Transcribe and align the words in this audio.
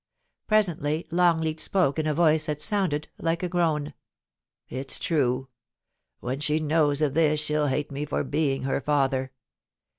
Presently 0.47 1.05
Longleat 1.11 1.59
spoke 1.59 1.99
in 1.99 2.07
a 2.07 2.13
voice 2.15 2.47
that 2.47 2.59
sounded 2.59 3.07
like 3.19 3.43
a' 3.43 3.93
It's 4.67 4.97
true^when 4.97 6.41
she 6.41 6.59
knows 6.59 7.03
of 7.03 7.13
this 7.13 7.39
shell 7.39 7.67
hate 7.67 7.91
me 7.91 8.05
for 8.05 8.23
being 8.23 8.63
her 8.63 8.81
father. 8.81 9.31